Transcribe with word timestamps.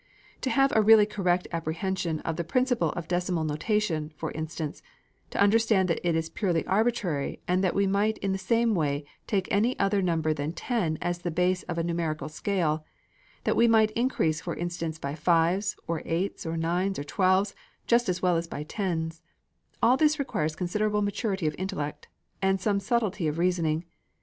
To 0.41 0.49
have 0.49 0.73
a 0.75 0.81
really 0.81 1.05
correct 1.05 1.47
apprehension 1.51 2.21
of 2.21 2.35
the 2.35 2.43
principle 2.43 2.89
of 2.93 3.07
decimal 3.07 3.43
notation, 3.43 4.11
for 4.17 4.31
instance, 4.31 4.81
to 5.29 5.39
understand 5.39 5.87
that 5.89 5.99
it 6.03 6.15
is 6.15 6.27
purely 6.27 6.65
arbitrary, 6.65 7.39
and 7.47 7.63
that 7.63 7.75
we 7.75 7.85
might 7.85 8.17
in 8.17 8.31
the 8.31 8.39
same 8.39 8.73
way 8.73 9.05
take 9.27 9.47
any 9.51 9.77
other 9.77 10.01
number 10.01 10.33
than 10.33 10.53
ten 10.53 10.97
as 11.03 11.19
the 11.19 11.29
base 11.29 11.61
of 11.69 11.77
a 11.77 11.83
numerical 11.83 12.29
scale, 12.29 12.83
that 13.43 13.55
we 13.55 13.67
might 13.67 13.91
increase 13.91 14.41
for 14.41 14.55
instance 14.55 14.97
by 14.97 15.13
fives, 15.13 15.75
or 15.85 16.01
eights, 16.03 16.47
or 16.47 16.57
nines, 16.57 16.97
or 16.97 17.03
twelves, 17.03 17.53
just 17.85 18.09
as 18.09 18.23
well 18.23 18.37
as 18.37 18.47
by 18.47 18.63
tens 18.63 19.21
all 19.83 19.97
this 19.97 20.17
requires 20.17 20.55
considerable 20.55 21.03
maturity 21.03 21.45
of 21.45 21.53
intellect, 21.59 22.07
and 22.41 22.59
some 22.59 22.79
subtlety 22.79 23.27
of 23.27 23.37
reasoning. 23.37 23.85